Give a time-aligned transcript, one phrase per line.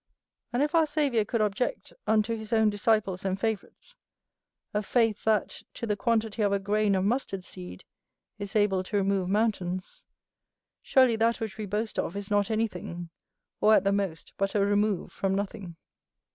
[0.51, 3.95] And if our Saviour could object, unto his own disciples and favourites,
[4.73, 7.83] a faith that, to the quantity of a grain of mustard seed,
[8.39, 10.03] is able to remove mountains;
[10.81, 13.11] surely that which we boast of is not anything,
[13.59, 15.75] or, at the most, but a remove from nothing.